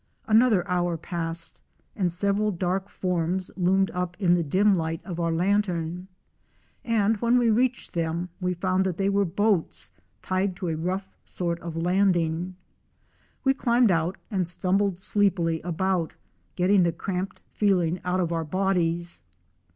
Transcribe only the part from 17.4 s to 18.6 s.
feeling out of our